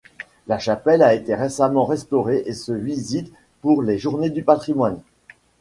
[0.47, 4.97] La chapelle a été récemment restaurée et se visite pour les Journées du patrimoine.